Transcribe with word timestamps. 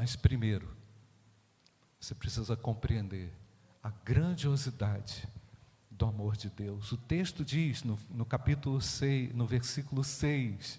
Mas 0.00 0.14
primeiro, 0.14 0.68
você 1.98 2.14
precisa 2.14 2.56
compreender 2.56 3.32
a 3.82 3.90
grandiosidade 3.90 5.28
do 5.90 6.06
amor 6.06 6.36
de 6.36 6.48
Deus. 6.48 6.92
O 6.92 6.96
texto 6.96 7.44
diz 7.44 7.82
no, 7.82 7.98
no 8.08 8.24
capítulo 8.24 8.80
6, 8.80 9.34
no 9.34 9.44
versículo 9.44 10.04
6, 10.04 10.78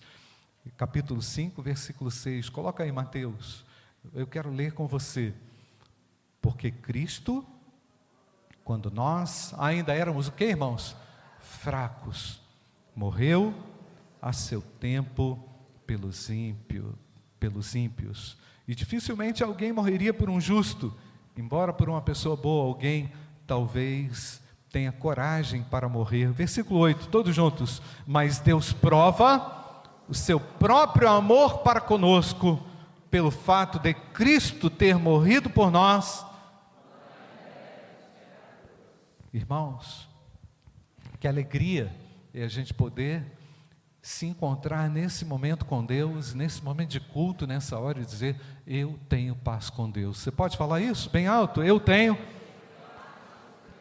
capítulo 0.78 1.21
5, 1.21 1.62
versículo 1.62 2.10
6, 2.10 2.47
coloca 2.47 2.82
aí 2.82 2.94
Mateus, 2.94 3.66
eu 4.13 4.26
quero 4.26 4.49
ler 4.49 4.71
com 4.71 4.87
você. 4.87 5.33
Porque 6.42 6.72
Cristo, 6.72 7.46
quando 8.63 8.90
nós 8.90 9.54
ainda 9.58 9.94
éramos 9.94 10.29
o 10.29 10.31
que, 10.31 10.46
irmãos? 10.46 10.96
Fracos, 11.42 12.42
morreu 12.96 13.54
a 14.22 14.31
seu 14.31 14.62
tempo 14.62 15.38
pelos 15.86 16.30
ímpios, 16.30 16.95
pelos 17.38 17.76
ímpios. 17.76 18.38
E 18.70 18.76
dificilmente 18.76 19.44
alguém 19.44 19.73
morreria 19.73 20.13
por 20.13 20.30
um 20.30 20.39
justo, 20.39 20.95
embora 21.35 21.73
por 21.73 21.89
uma 21.89 22.03
pessoa 22.03 22.35
boa, 22.35 22.67
alguém 22.67 23.12
talvez 23.48 24.39
tenha 24.71 24.91
coragem 24.91 25.63
para 25.63 25.89
morrer. 25.89 26.31
Versículo 26.31 26.81
8, 26.81 27.07
todos 27.07 27.34
juntos. 27.34 27.81
Mas 28.05 28.38
Deus 28.38 28.71
prova 28.71 29.81
o 30.07 30.13
seu 30.13 30.40
próprio 30.40 31.09
amor 31.09 31.63
para 31.63 31.81
conosco, 31.81 32.63
pelo 33.09 33.31
fato 33.31 33.79
de 33.79 33.91
Cristo 33.91 34.70
ter 34.70 34.99
morrido 34.99 35.49
por 35.49 35.71
nós. 35.71 36.23
Irmãos, 39.34 40.07
que 41.20 41.27
alegria 41.27 41.91
é 42.31 42.43
a 42.43 42.48
gente 42.48 42.71
poder 42.71 43.38
se 44.02 44.26
encontrar 44.26 44.89
nesse 44.89 45.26
momento 45.26 45.66
com 45.66 45.85
Deus, 45.85 46.34
nesse 46.34 46.63
momento 46.63 46.90
de 46.90 46.99
culto, 46.99 47.45
nessa 47.45 47.77
hora 47.77 48.02
e 48.02 48.05
dizer: 48.05 48.40
Eu 48.66 48.98
tenho 49.09 49.35
paz 49.35 49.70
com 49.70 49.90
Deus. 49.90 50.20
Você 50.20 50.31
pode 50.31 50.57
falar 50.57 50.81
isso 50.81 51.09
bem 51.09 51.27
alto? 51.27 51.62
Eu 51.62 51.80
tenho. 51.80 52.18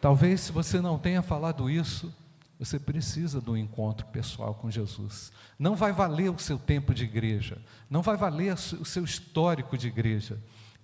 Talvez 0.01 0.41
se 0.41 0.51
você 0.51 0.79
não 0.79 0.97
tenha 0.97 1.21
falado 1.21 1.69
isso, 1.69 2.13
você 2.57 2.77
precisa 2.77 3.39
do 3.39 3.57
encontro 3.57 4.05
pessoal 4.07 4.53
com 4.53 4.69
Jesus. 4.69 5.31
Não 5.57 5.75
vai 5.75 5.93
valer 5.93 6.29
o 6.29 6.39
seu 6.39 6.57
tempo 6.57 6.93
de 6.93 7.05
igreja, 7.05 7.57
não 7.89 8.01
vai 8.01 8.17
valer 8.17 8.53
o 8.53 8.85
seu 8.85 9.03
histórico 9.03 9.77
de 9.77 9.87
igreja. 9.87 10.37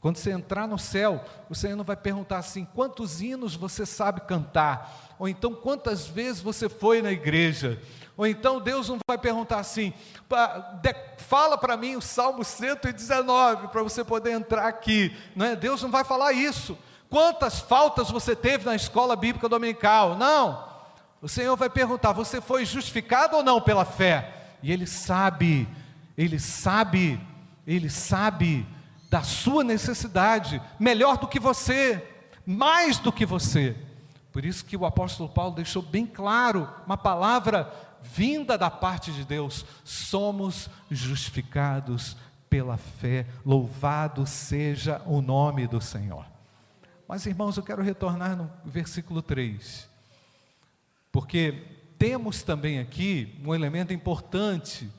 Quando 0.05 0.17
você 0.17 0.29
entrar 0.29 0.67
no 0.67 0.77
céu, 0.77 1.25
o 1.49 1.55
Senhor 1.55 1.75
não 1.75 1.83
vai 1.83 1.95
perguntar 1.95 2.37
assim: 2.37 2.63
quantos 2.75 3.23
hinos 3.23 3.55
você 3.55 3.87
sabe 3.87 4.21
cantar? 4.21 5.15
Ou 5.17 5.27
então 5.27 5.55
quantas 5.55 6.05
vezes 6.05 6.43
você 6.43 6.69
foi 6.69 7.01
na 7.01 7.11
igreja? 7.11 7.81
Ou 8.15 8.27
então 8.27 8.61
Deus 8.61 8.87
não 8.87 8.99
vai 9.09 9.17
perguntar 9.17 9.57
assim: 9.57 9.91
fala 11.17 11.57
para 11.57 11.75
mim 11.75 11.95
o 11.95 12.03
Salmo 12.03 12.43
119 12.43 13.69
para 13.69 13.81
você 13.81 14.03
poder 14.03 14.33
entrar 14.33 14.67
aqui. 14.67 15.11
Não 15.35 15.43
é? 15.43 15.55
Deus 15.55 15.81
não 15.81 15.89
vai 15.89 16.03
falar 16.03 16.33
isso. 16.33 16.77
Quantas 17.09 17.59
faltas 17.59 18.11
você 18.11 18.35
teve 18.35 18.63
na 18.63 18.75
escola 18.75 19.15
bíblica 19.15 19.49
dominical? 19.49 20.15
Não. 20.15 20.69
O 21.19 21.27
Senhor 21.27 21.55
vai 21.55 21.67
perguntar: 21.67 22.11
você 22.11 22.39
foi 22.39 22.63
justificado 22.63 23.37
ou 23.37 23.43
não 23.43 23.59
pela 23.59 23.85
fé? 23.85 24.51
E 24.61 24.71
Ele 24.71 24.85
sabe, 24.85 25.67
Ele 26.15 26.37
sabe, 26.37 27.19
Ele 27.65 27.89
sabe 27.89 28.67
da 29.15 29.23
sua 29.23 29.63
necessidade, 29.63 30.61
melhor 30.77 31.17
do 31.17 31.25
que 31.25 31.39
você, 31.39 32.05
mais 32.45 32.99
do 32.99 33.13
que 33.13 33.25
você. 33.25 33.73
Por 34.29 34.43
isso 34.43 34.65
que 34.65 34.75
o 34.75 34.85
apóstolo 34.85 35.29
Paulo 35.29 35.55
deixou 35.55 35.81
bem 35.81 36.05
claro 36.05 36.69
uma 36.85 36.97
palavra 36.97 37.71
vinda 38.01 38.57
da 38.57 38.69
parte 38.69 39.13
de 39.13 39.23
Deus: 39.23 39.65
somos 39.85 40.69
justificados 40.91 42.17
pela 42.49 42.75
fé, 42.75 43.25
louvado 43.45 44.27
seja 44.27 45.01
o 45.05 45.21
nome 45.21 45.65
do 45.65 45.79
Senhor. 45.79 46.25
Mas 47.07 47.25
irmãos, 47.25 47.55
eu 47.55 47.63
quero 47.63 47.81
retornar 47.81 48.35
no 48.35 48.51
versículo 48.65 49.21
3, 49.21 49.87
porque 51.09 51.63
temos 51.97 52.43
também 52.43 52.79
aqui 52.79 53.39
um 53.45 53.55
elemento 53.55 53.93
importante 53.93 54.91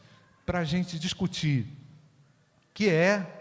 para 0.46 0.60
a 0.60 0.64
gente 0.64 0.98
discutir, 0.98 1.66
que 2.72 2.88
é 2.88 3.35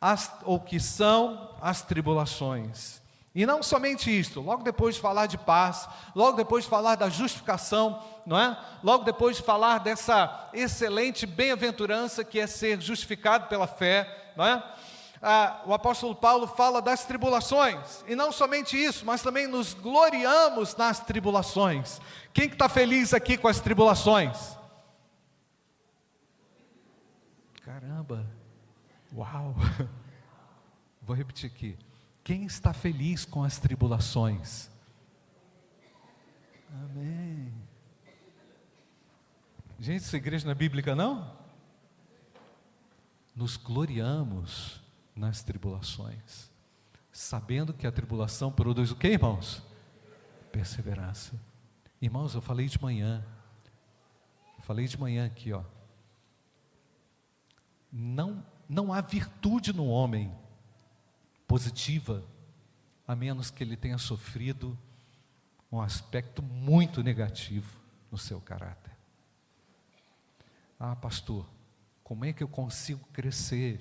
as, 0.00 0.32
ou 0.44 0.60
que 0.60 0.78
são 0.78 1.54
as 1.60 1.82
tribulações. 1.82 3.00
E 3.34 3.46
não 3.46 3.62
somente 3.62 4.16
isto, 4.16 4.40
logo 4.40 4.62
depois 4.62 4.96
de 4.96 5.00
falar 5.00 5.26
de 5.26 5.38
paz, 5.38 5.88
logo 6.14 6.36
depois 6.36 6.64
de 6.64 6.70
falar 6.70 6.96
da 6.96 7.08
justificação, 7.08 8.02
não 8.26 8.38
é? 8.38 8.58
Logo 8.82 9.04
depois 9.04 9.36
de 9.36 9.42
falar 9.42 9.78
dessa 9.78 10.48
excelente 10.52 11.24
bem-aventurança 11.24 12.24
que 12.24 12.40
é 12.40 12.46
ser 12.46 12.80
justificado 12.80 13.46
pela 13.46 13.66
fé, 13.66 14.32
não 14.36 14.44
é? 14.44 14.62
ah, 15.22 15.62
o 15.66 15.74
apóstolo 15.74 16.14
Paulo 16.14 16.46
fala 16.46 16.80
das 16.80 17.04
tribulações, 17.04 18.04
e 18.06 18.14
não 18.14 18.30
somente 18.30 18.82
isso, 18.82 19.04
mas 19.04 19.22
também 19.22 19.46
nos 19.46 19.74
gloriamos 19.74 20.76
nas 20.76 21.00
tribulações. 21.00 22.00
Quem 22.32 22.48
que 22.48 22.54
está 22.54 22.68
feliz 22.68 23.12
aqui 23.12 23.36
com 23.36 23.48
as 23.48 23.60
tribulações? 23.60 24.56
Caramba, 27.64 28.24
uau! 29.14 29.54
Vou 31.02 31.16
repetir 31.16 31.50
aqui. 31.50 31.78
Quem 32.22 32.44
está 32.44 32.72
feliz 32.72 33.24
com 33.24 33.42
as 33.42 33.58
tribulações? 33.58 34.70
Amém. 36.70 37.52
Gente, 39.80 40.04
essa 40.04 40.16
igreja 40.16 40.44
não 40.44 40.52
é 40.52 40.54
bíblica, 40.54 40.94
não? 40.94 41.34
Nos 43.34 43.56
gloriamos 43.56 44.82
nas 45.14 45.42
tribulações, 45.42 46.50
sabendo 47.12 47.72
que 47.72 47.86
a 47.86 47.92
tribulação 47.92 48.52
produz 48.52 48.90
o 48.90 48.96
que, 48.96 49.08
irmãos? 49.08 49.62
Perseverança. 50.52 51.40
Irmãos, 52.02 52.34
eu 52.34 52.40
falei 52.40 52.66
de 52.66 52.80
manhã, 52.82 53.24
eu 54.56 54.62
falei 54.62 54.86
de 54.86 54.98
manhã 54.98 55.26
aqui, 55.26 55.52
ó. 55.52 55.62
Não, 57.90 58.44
não 58.68 58.92
há 58.92 59.00
virtude 59.00 59.72
no 59.72 59.86
homem 59.86 60.32
positiva, 61.46 62.22
a 63.06 63.16
menos 63.16 63.50
que 63.50 63.64
ele 63.64 63.76
tenha 63.76 63.96
sofrido 63.96 64.78
um 65.72 65.80
aspecto 65.80 66.42
muito 66.42 67.02
negativo 67.02 67.80
no 68.10 68.18
seu 68.18 68.40
caráter. 68.40 68.92
Ah, 70.78 70.94
pastor, 70.94 71.46
como 72.04 72.24
é 72.24 72.32
que 72.32 72.42
eu 72.42 72.48
consigo 72.48 73.06
crescer? 73.12 73.80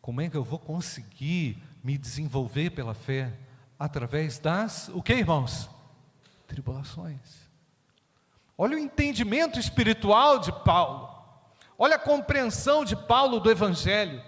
Como 0.00 0.20
é 0.20 0.28
que 0.28 0.36
eu 0.36 0.44
vou 0.44 0.58
conseguir 0.58 1.62
me 1.82 1.96
desenvolver 1.96 2.70
pela 2.70 2.94
fé? 2.94 3.32
Através 3.78 4.38
das, 4.38 4.88
o 4.88 5.02
que 5.02 5.14
irmãos? 5.14 5.70
Tribulações. 6.46 7.48
Olha 8.56 8.76
o 8.76 8.80
entendimento 8.80 9.58
espiritual 9.58 10.40
de 10.40 10.50
Paulo. 10.64 11.17
Olha 11.78 11.94
a 11.94 12.00
compreensão 12.00 12.84
de 12.84 12.96
Paulo 12.96 13.38
do 13.38 13.48
Evangelho. 13.48 14.20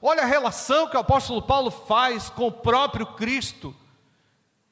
Olha 0.00 0.22
a 0.22 0.26
relação 0.26 0.86
que 0.86 0.96
o 0.96 1.00
apóstolo 1.00 1.40
Paulo 1.40 1.70
faz 1.70 2.28
com 2.28 2.46
o 2.48 2.52
próprio 2.52 3.06
Cristo, 3.06 3.74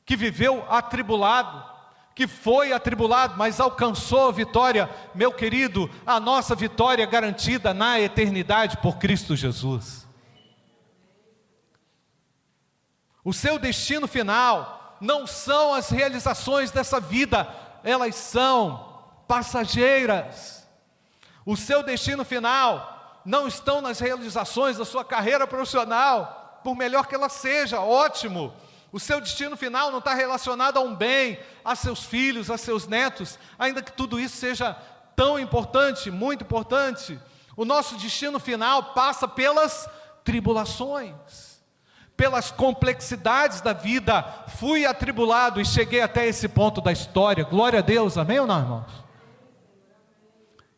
que 0.05 0.15
viveu 0.15 0.65
atribulado, 0.69 1.65
que 2.15 2.27
foi 2.27 2.73
atribulado, 2.73 3.35
mas 3.39 3.59
alcançou 3.59 4.29
a 4.29 4.33
vitória. 4.33 4.89
Meu 5.15 5.33
querido, 5.33 5.91
a 6.07 6.21
nossa 6.21 6.55
vitória 6.55 7.03
é 7.03 7.07
garantida 7.07 7.73
na 7.73 7.99
eternidade 7.99 8.77
por 8.77 8.99
Cristo 8.99 9.35
Jesus. 9.35 10.07
O 13.25 13.33
seu 13.33 13.59
destino 13.59 14.07
final 14.07 14.97
não 15.01 15.27
são 15.27 15.75
as 15.75 15.89
realizações 15.89 16.71
dessa 16.71 17.01
vida, 17.01 17.49
elas 17.83 18.15
são 18.15 19.03
passageiras. 19.27 20.66
O 21.47 21.57
seu 21.57 21.83
destino 21.85 22.25
final 22.25 23.23
não 23.25 23.47
estão 23.47 23.81
nas 23.81 24.01
realizações 24.01 24.77
da 24.77 24.85
sua 24.85 25.05
carreira 25.05 25.47
profissional, 25.47 26.61
por 26.65 26.75
melhor 26.75 27.07
que 27.07 27.15
ela 27.15 27.29
seja, 27.29 27.81
ótimo. 27.81 28.53
O 28.93 28.99
seu 28.99 29.21
destino 29.21 29.57
final 29.57 29.93
não 29.93 30.01
está 30.01 30.13
relacionado 30.13 30.77
a 30.77 30.81
um 30.81 30.95
bem, 30.95 31.39
a 31.65 31.77
seus 31.77 32.05
filhos, 32.05 32.51
a 32.51 32.59
seus 32.59 32.89
netos, 32.89 33.39
ainda 33.59 33.81
que 33.81 33.93
tudo 33.93 34.19
isso 34.19 34.37
seja 34.37 34.77
tão 35.15 35.39
importante, 35.39 36.11
muito 36.11 36.43
importante. 36.43 37.19
O 37.57 37.65
nosso 37.65 37.97
destino 37.97 38.41
final 38.41 38.93
passa 38.95 39.29
pelas 39.29 39.89
tribulações 40.25 41.47
pelas 42.17 42.51
complexidades 42.51 43.61
da 43.61 43.75
vida, 43.75 44.23
fui 44.57 44.87
atribulado 44.87 45.61
e 45.61 45.67
cheguei 45.67 46.01
até 46.01 46.27
esse 46.27 46.49
ponto 46.49 46.81
da 46.81 46.91
história. 46.91 47.45
Glória 47.45 47.81
a 47.81 47.83
Deus, 47.83 48.17
amém 48.17 48.41
ou 48.41 48.47
não, 48.47 48.59
irmãos? 48.59 49.06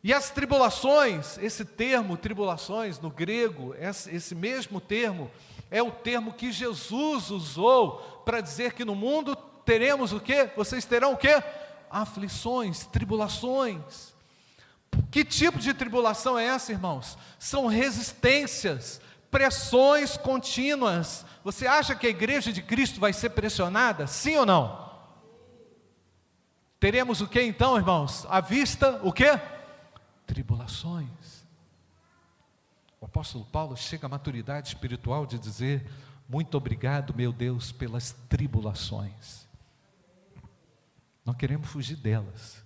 E 0.03 0.13
as 0.13 0.29
tribulações, 0.29 1.37
esse 1.39 1.65
termo 1.65 2.15
tribulações 2.15 2.99
no 2.99 3.09
grego, 3.09 3.75
esse 3.77 4.33
mesmo 4.33 4.79
termo, 4.79 5.29
é 5.69 5.83
o 5.83 5.91
termo 5.91 6.33
que 6.33 6.51
Jesus 6.51 7.29
usou 7.29 8.21
para 8.25 8.41
dizer 8.41 8.73
que 8.73 8.85
no 8.85 8.95
mundo 8.95 9.35
teremos 9.65 10.13
o 10.13 10.19
que? 10.19 10.49
Vocês 10.55 10.85
terão 10.85 11.13
o 11.13 11.17
que? 11.17 11.43
Aflições, 11.89 12.85
tribulações. 12.85 14.13
Que 15.11 15.25
tipo 15.25 15.59
de 15.59 15.73
tribulação 15.73 16.39
é 16.39 16.45
essa, 16.45 16.71
irmãos? 16.71 17.17
São 17.37 17.67
resistências 17.67 19.01
pressões 19.29 20.17
contínuas. 20.17 21.25
Você 21.43 21.67
acha 21.67 21.93
que 21.93 22.07
a 22.07 22.09
igreja 22.09 22.51
de 22.51 22.61
Cristo 22.61 22.99
vai 22.99 23.13
ser 23.13 23.31
pressionada? 23.31 24.07
Sim 24.07 24.37
ou 24.37 24.45
não? 24.45 24.89
Teremos 26.79 27.21
o 27.21 27.27
que 27.27 27.41
então, 27.41 27.77
irmãos? 27.77 28.25
À 28.29 28.39
vista, 28.39 28.99
o 29.03 29.11
que? 29.11 29.27
Tribulações. 30.29 31.43
O 33.01 33.05
apóstolo 33.05 33.45
Paulo 33.45 33.75
chega 33.75 34.05
à 34.05 34.09
maturidade 34.09 34.67
espiritual 34.67 35.25
de 35.25 35.39
dizer: 35.39 35.89
Muito 36.29 36.55
obrigado, 36.55 37.15
meu 37.15 37.33
Deus, 37.33 37.71
pelas 37.71 38.11
tribulações. 38.29 39.47
Não 41.25 41.33
queremos 41.33 41.67
fugir 41.67 41.95
delas, 41.95 42.63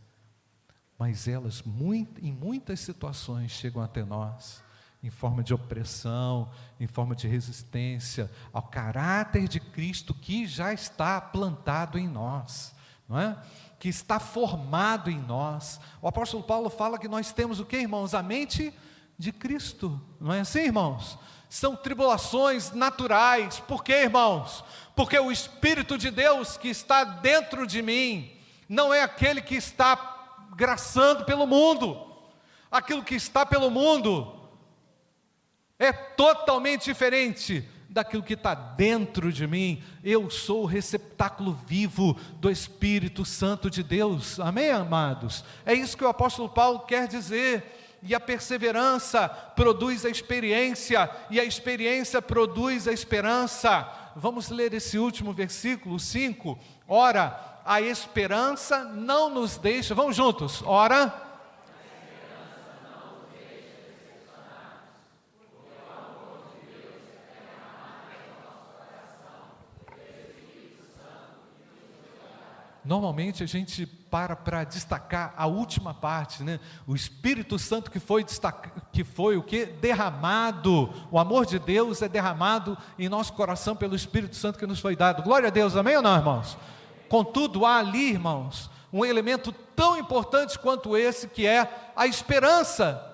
mas 1.00 1.25
elas, 1.25 1.62
muito, 1.62 2.19
em 2.19 2.33
muitas 2.33 2.81
situações, 2.81 3.51
chegam 3.51 3.81
até 3.81 4.04
nós 4.04 4.62
em 5.01 5.09
forma 5.09 5.42
de 5.42 5.54
opressão, 5.54 6.51
em 6.77 6.88
forma 6.88 7.16
de 7.16 7.30
resistência 7.30 8.30
ao 8.51 8.63
caráter 8.63 9.48
de 9.48 9.62
Cristo 9.62 10.13
que 10.13 10.45
já 10.45 10.74
está 10.74 11.21
plantado 11.21 11.98
em 11.98 12.09
nós, 12.09 12.75
não 13.07 13.18
é? 13.18 13.42
Que 13.83 13.89
está 13.89 14.18
formado 14.18 15.12
em 15.12 15.19
nós. 15.19 15.77
O 16.01 16.07
apóstolo 16.07 16.41
Paulo 16.41 16.69
fala 16.69 16.97
que 16.97 17.09
nós 17.09 17.33
temos 17.33 17.59
o 17.59 17.65
que, 17.65 17.75
irmãos? 17.75 18.13
A 18.13 18.24
mente 18.24 18.74
de 19.18 19.33
Cristo, 19.33 20.00
não 20.21 20.33
é 20.33 20.39
assim, 20.39 20.62
irmãos? 20.62 21.19
São 21.50 21.75
tribulações 21.75 22.71
naturais, 22.71 23.59
por 23.59 23.83
quê, 23.83 24.03
irmãos? 24.03 24.63
Porque 24.95 25.19
o 25.19 25.30
Espírito 25.30 25.97
de 25.97 26.09
Deus 26.12 26.56
que 26.56 26.69
está 26.69 27.03
dentro 27.03 27.68
de 27.68 27.81
mim 27.81 28.31
não 28.69 28.94
é 28.94 29.01
aquele 29.01 29.41
que 29.41 29.56
está 29.56 30.47
graçando 30.56 31.25
pelo 31.25 31.45
mundo, 31.45 32.07
aquilo 32.71 33.03
que 33.03 33.15
está 33.15 33.45
pelo 33.45 33.69
mundo 33.69 34.33
é 35.77 35.91
totalmente 35.91 36.85
diferente 36.85 37.68
daquilo 37.94 38.24
que 38.24 38.34
está 38.34 38.56
dentro 38.56 39.31
de 39.31 39.45
mim. 39.45 39.81
Eu 40.04 40.30
sou 40.30 40.63
o 40.63 40.66
receptáculo 40.66 41.57
vivo 41.68 42.18
do 42.40 42.50
Espírito 42.50 43.24
Santo 43.24 43.69
de 43.69 43.84
Deus. 43.84 44.40
Amém, 44.40 44.72
amados? 44.72 45.45
É 45.63 45.74
isso 45.74 45.95
que 45.95 46.04
o 46.04 46.07
apóstolo 46.07 46.50
Paulo 46.50 46.80
quer 46.80 47.07
dizer. 47.07 48.00
E 48.01 48.13
a 48.13 48.19
perseverança 48.19 49.30
produz 49.30 50.04
a 50.04 50.10
experiência, 50.10 51.10
e 51.30 51.40
a 51.40 51.45
experiência 51.45 52.22
produz 52.22 52.86
a 52.86 52.92
esperança. 52.92 53.88
Vamos 54.13 54.50
ler 54.50 54.74
esse 54.74 54.98
último 54.98 55.31
versículo 55.31 55.98
5. 55.98 56.60
Ora, 56.86 57.62
a 57.63 57.80
esperança 57.80 58.84
não 58.84 59.30
nos 59.30 59.57
deixa, 59.57 59.95
vamos 59.95 60.18
juntos, 60.18 60.62
ora 60.66 61.32
Normalmente 72.83 73.44
a 73.44 73.45
gente 73.45 73.85
para 73.85 74.35
para 74.35 74.63
destacar 74.63 75.33
a 75.38 75.47
última 75.47 75.94
parte, 75.94 76.44
né? 76.44 76.59
O 76.85 76.95
Espírito 76.95 77.57
Santo 77.57 77.89
que 77.89 78.00
foi 78.00 78.25
que 78.91 79.03
foi 79.03 79.38
o 79.38 79.44
que 79.44 79.65
derramado, 79.65 80.94
o 81.09 81.18
amor 81.18 81.45
de 81.45 81.57
Deus 81.59 82.01
é 82.01 82.09
derramado 82.09 82.77
em 83.00 83.07
nosso 83.07 83.33
coração 83.33 83.75
pelo 83.75 83.95
Espírito 83.95 84.35
Santo 84.35 84.59
que 84.59 84.68
nos 84.68 84.80
foi 84.80 84.95
dado. 84.95 85.24
Glória 85.24 85.47
a 85.47 85.51
Deus, 85.51 85.75
amém 85.75 85.95
ou 85.95 86.01
não, 86.01 86.15
irmãos? 86.15 86.57
Contudo, 87.07 87.65
há 87.65 87.77
ali, 87.77 88.09
irmãos, 88.09 88.69
um 88.91 89.06
elemento 89.06 89.51
tão 89.75 89.97
importante 89.97 90.59
quanto 90.59 90.97
esse 90.97 91.27
que 91.27 91.47
é 91.47 91.91
a 91.95 92.06
esperança 92.06 93.12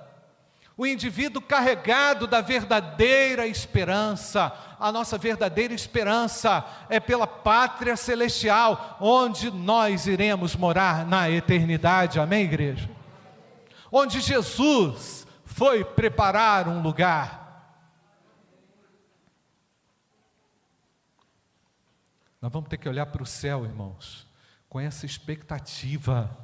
o 0.80 0.88
indivíduo 0.88 1.42
carregado 1.42 2.26
da 2.26 2.40
verdadeira 2.40 3.46
esperança. 3.46 4.50
A 4.80 4.94
nossa 4.94 5.18
verdadeira 5.18 5.74
esperança 5.74 6.66
é 6.88 7.02
pela 7.02 7.28
pátria 7.28 7.98
celestial, 7.98 8.96
onde 9.02 9.52
nós 9.52 10.08
iremos 10.08 10.56
morar 10.56 11.06
na 11.06 11.30
eternidade. 11.30 12.18
Amém, 12.18 12.46
igreja? 12.46 12.90
Onde 13.92 14.22
Jesus 14.22 15.28
foi 15.44 15.84
preparar 15.84 16.70
um 16.70 16.82
lugar. 16.82 17.76
Nós 22.42 22.54
vamos 22.54 22.70
ter 22.70 22.78
que 22.78 22.88
olhar 22.88 23.08
para 23.08 23.22
o 23.22 23.26
céu, 23.26 23.66
irmãos, 23.66 24.26
com 24.70 24.80
essa 24.80 25.06
expectativa 25.06 26.38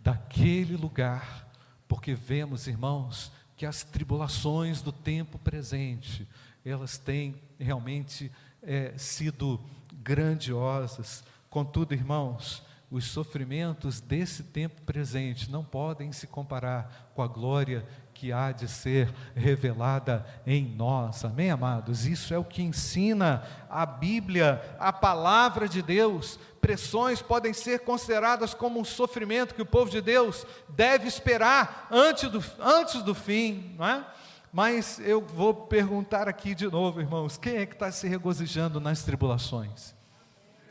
daquele 0.00 0.74
lugar, 0.74 1.46
porque 1.86 2.14
vemos, 2.14 2.66
irmãos, 2.66 3.30
que 3.56 3.66
as 3.66 3.84
tribulações 3.84 4.82
do 4.82 4.92
tempo 4.92 5.38
presente, 5.38 6.26
elas 6.64 6.98
têm 6.98 7.36
realmente 7.58 8.30
é, 8.62 8.96
sido 8.96 9.60
grandiosas. 9.92 11.22
Contudo, 11.48 11.94
irmãos, 11.94 12.62
os 12.90 13.06
sofrimentos 13.06 14.00
desse 14.00 14.42
tempo 14.42 14.80
presente 14.82 15.50
não 15.50 15.64
podem 15.64 16.12
se 16.12 16.26
comparar 16.26 17.10
com 17.14 17.22
a 17.22 17.26
glória 17.26 17.86
que 18.24 18.32
há 18.32 18.52
de 18.52 18.66
ser 18.66 19.12
revelada 19.36 20.24
em 20.46 20.64
nós. 20.64 21.22
Amém, 21.26 21.50
amados? 21.50 22.06
Isso 22.06 22.32
é 22.32 22.38
o 22.38 22.44
que 22.44 22.62
ensina 22.62 23.42
a 23.68 23.84
Bíblia, 23.84 24.62
a 24.78 24.90
palavra 24.90 25.68
de 25.68 25.82
Deus. 25.82 26.40
Pressões 26.58 27.20
podem 27.20 27.52
ser 27.52 27.80
consideradas 27.80 28.54
como 28.54 28.80
um 28.80 28.84
sofrimento 28.84 29.54
que 29.54 29.60
o 29.60 29.66
povo 29.66 29.90
de 29.90 30.00
Deus 30.00 30.46
deve 30.70 31.06
esperar 31.06 31.86
antes 31.90 32.30
do, 32.30 32.42
antes 32.58 33.02
do 33.02 33.14
fim, 33.14 33.74
não 33.76 33.86
é? 33.86 34.06
Mas 34.50 34.98
eu 35.00 35.20
vou 35.20 35.52
perguntar 35.52 36.26
aqui 36.26 36.54
de 36.54 36.66
novo, 36.66 37.02
irmãos: 37.02 37.36
quem 37.36 37.56
é 37.56 37.66
que 37.66 37.74
está 37.74 37.92
se 37.92 38.08
regozijando 38.08 38.80
nas 38.80 39.02
tribulações? 39.02 39.94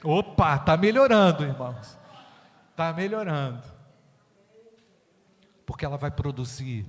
Opa, 0.03 0.55
está 0.55 0.75
melhorando, 0.75 1.43
irmãos. 1.43 1.99
Está 2.71 2.91
melhorando. 2.91 3.61
Porque 5.67 5.85
ela 5.85 5.97
vai 5.97 6.09
produzir 6.09 6.87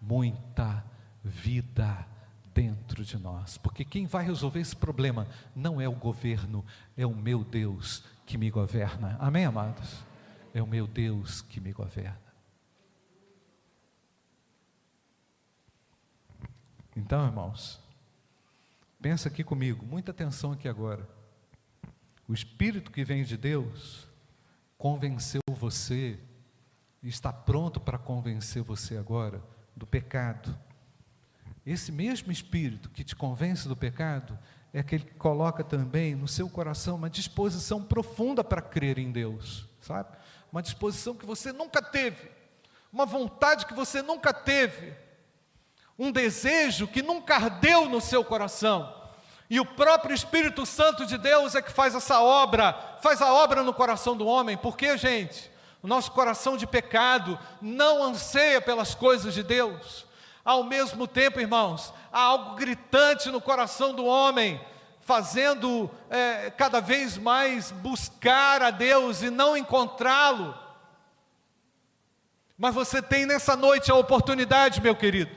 muita 0.00 0.84
vida 1.22 2.06
dentro 2.54 3.04
de 3.04 3.16
nós, 3.16 3.56
porque 3.56 3.84
quem 3.84 4.06
vai 4.06 4.24
resolver 4.24 4.60
esse 4.60 4.74
problema 4.74 5.28
não 5.54 5.80
é 5.80 5.88
o 5.88 5.94
governo, 5.94 6.64
é 6.96 7.06
o 7.06 7.14
meu 7.14 7.44
Deus 7.44 8.02
que 8.26 8.36
me 8.36 8.50
governa. 8.50 9.16
Amém, 9.20 9.44
amados? 9.44 10.02
É 10.52 10.60
o 10.60 10.66
meu 10.66 10.86
Deus 10.86 11.40
que 11.40 11.60
me 11.60 11.72
governa. 11.72 12.20
Então, 16.96 17.24
irmãos, 17.24 17.80
pensa 19.00 19.28
aqui 19.28 19.44
comigo, 19.44 19.86
muita 19.86 20.10
atenção 20.10 20.50
aqui 20.50 20.68
agora. 20.68 21.08
O 22.26 22.34
Espírito 22.34 22.90
que 22.90 23.04
vem 23.04 23.22
de 23.22 23.36
Deus 23.36 24.08
convenceu 24.76 25.40
você, 25.46 26.18
está 27.04 27.32
pronto 27.32 27.78
para 27.78 27.98
convencer 27.98 28.64
você 28.64 28.96
agora 28.96 29.40
do 29.78 29.86
pecado. 29.86 30.58
Esse 31.64 31.92
mesmo 31.92 32.32
Espírito 32.32 32.90
que 32.90 33.04
te 33.04 33.14
convence 33.14 33.68
do 33.68 33.76
pecado 33.76 34.38
é 34.72 34.80
aquele 34.80 35.04
que 35.04 35.14
coloca 35.14 35.64
também 35.64 36.14
no 36.14 36.28
seu 36.28 36.48
coração 36.48 36.96
uma 36.96 37.08
disposição 37.08 37.82
profunda 37.82 38.44
para 38.44 38.60
crer 38.60 38.98
em 38.98 39.10
Deus, 39.10 39.66
sabe? 39.80 40.16
Uma 40.52 40.62
disposição 40.62 41.14
que 41.14 41.24
você 41.24 41.52
nunca 41.52 41.80
teve, 41.80 42.30
uma 42.92 43.06
vontade 43.06 43.66
que 43.66 43.74
você 43.74 44.02
nunca 44.02 44.32
teve, 44.32 44.94
um 45.98 46.12
desejo 46.12 46.86
que 46.86 47.02
nunca 47.02 47.36
ardeu 47.36 47.88
no 47.88 48.00
seu 48.00 48.24
coração. 48.24 48.94
E 49.50 49.58
o 49.58 49.64
próprio 49.64 50.14
Espírito 50.14 50.66
Santo 50.66 51.06
de 51.06 51.16
Deus 51.16 51.54
é 51.54 51.62
que 51.62 51.72
faz 51.72 51.94
essa 51.94 52.20
obra, 52.20 52.98
faz 53.02 53.22
a 53.22 53.32
obra 53.32 53.62
no 53.62 53.72
coração 53.72 54.16
do 54.16 54.26
homem. 54.26 54.56
Por 54.56 54.76
quê, 54.76 54.96
gente? 54.98 55.50
O 55.82 55.86
nosso 55.86 56.10
coração 56.10 56.56
de 56.56 56.66
pecado 56.66 57.38
não 57.60 58.02
anseia 58.02 58.60
pelas 58.60 58.94
coisas 58.94 59.32
de 59.32 59.42
Deus. 59.42 60.06
Ao 60.44 60.64
mesmo 60.64 61.06
tempo, 61.06 61.40
irmãos, 61.40 61.92
há 62.12 62.20
algo 62.20 62.56
gritante 62.56 63.30
no 63.30 63.40
coração 63.40 63.94
do 63.94 64.04
homem, 64.04 64.60
fazendo 65.00 65.90
é, 66.10 66.50
cada 66.50 66.80
vez 66.80 67.16
mais 67.16 67.70
buscar 67.70 68.62
a 68.62 68.70
Deus 68.70 69.22
e 69.22 69.30
não 69.30 69.56
encontrá-lo. 69.56 70.54
Mas 72.56 72.74
você 72.74 73.00
tem 73.00 73.24
nessa 73.24 73.54
noite 73.54 73.90
a 73.90 73.94
oportunidade, 73.94 74.80
meu 74.80 74.96
querido, 74.96 75.30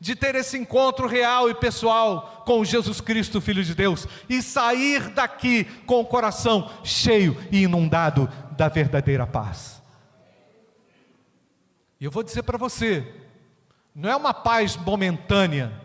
de 0.00 0.16
ter 0.16 0.34
esse 0.34 0.56
encontro 0.56 1.06
real 1.06 1.50
e 1.50 1.54
pessoal 1.54 2.42
com 2.46 2.64
Jesus 2.64 3.00
Cristo, 3.00 3.42
Filho 3.42 3.62
de 3.62 3.74
Deus, 3.74 4.08
e 4.26 4.40
sair 4.40 5.10
daqui 5.10 5.64
com 5.86 6.00
o 6.00 6.06
coração 6.06 6.70
cheio 6.82 7.36
e 7.52 7.64
inundado 7.64 8.26
da 8.56 8.68
verdadeira 8.68 9.26
paz. 9.26 9.81
E 12.02 12.04
eu 12.04 12.10
vou 12.10 12.24
dizer 12.24 12.42
para 12.42 12.58
você, 12.58 13.06
não 13.94 14.10
é 14.10 14.16
uma 14.16 14.34
paz 14.34 14.76
momentânea, 14.76 15.80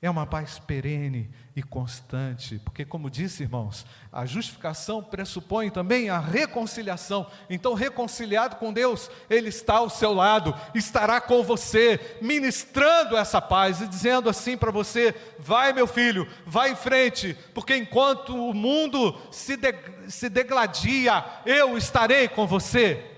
É 0.00 0.08
uma 0.08 0.24
paz 0.24 0.58
perene 0.58 1.28
e 1.54 1.62
constante, 1.62 2.58
porque, 2.64 2.86
como 2.86 3.10
disse, 3.10 3.42
irmãos, 3.42 3.84
a 4.10 4.24
justificação 4.24 5.02
pressupõe 5.02 5.68
também 5.68 6.08
a 6.08 6.18
reconciliação. 6.18 7.26
Então, 7.50 7.74
reconciliado 7.74 8.56
com 8.56 8.72
Deus, 8.72 9.10
Ele 9.28 9.48
está 9.48 9.74
ao 9.74 9.90
seu 9.90 10.14
lado, 10.14 10.54
estará 10.74 11.20
com 11.20 11.42
você, 11.42 12.16
ministrando 12.22 13.16
essa 13.16 13.42
paz 13.42 13.82
e 13.82 13.88
dizendo 13.88 14.30
assim 14.30 14.56
para 14.56 14.70
você: 14.70 15.14
vai, 15.38 15.72
meu 15.72 15.88
filho, 15.88 16.26
vai 16.46 16.70
em 16.70 16.76
frente, 16.76 17.36
porque 17.52 17.76
enquanto 17.76 18.32
o 18.34 18.54
mundo 18.54 19.20
se, 19.32 19.56
de, 19.56 19.74
se 20.08 20.30
degladia, 20.30 21.22
eu 21.44 21.76
estarei 21.76 22.28
com 22.28 22.46
você. 22.46 23.09